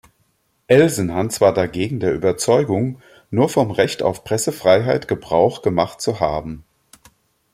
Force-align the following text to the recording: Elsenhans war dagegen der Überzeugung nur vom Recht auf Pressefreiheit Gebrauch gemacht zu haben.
Elsenhans 0.65 1.41
war 1.41 1.53
dagegen 1.53 1.99
der 1.99 2.11
Überzeugung 2.15 2.99
nur 3.29 3.49
vom 3.49 3.69
Recht 3.69 4.01
auf 4.01 4.23
Pressefreiheit 4.23 5.07
Gebrauch 5.07 5.61
gemacht 5.61 6.01
zu 6.01 6.19
haben. 6.19 6.63